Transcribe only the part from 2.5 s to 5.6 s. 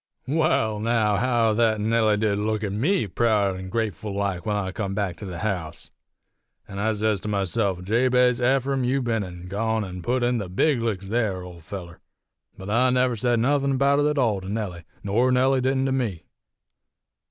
at me, proud an' grateful like, when I come back to the